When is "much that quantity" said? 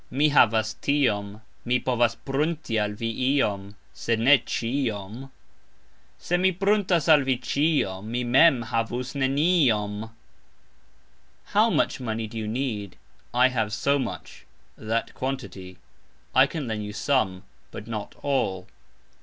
13.99-15.77